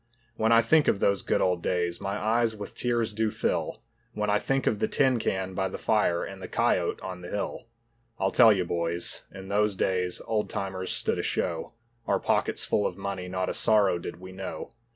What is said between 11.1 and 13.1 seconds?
a show, Our pockets full of